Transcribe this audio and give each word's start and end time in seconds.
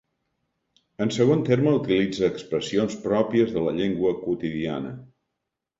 En 1.05 1.13
segon 1.17 1.43
terme 1.49 1.75
utilitza 1.81 2.25
expressions 2.31 2.99
pròpies 3.07 3.55
de 3.61 3.69
la 3.69 3.79
llengua 3.83 4.19
quotidiana. 4.25 5.01